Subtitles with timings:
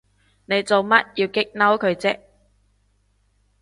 [0.45, 2.21] 你做乜要激嬲佢啫？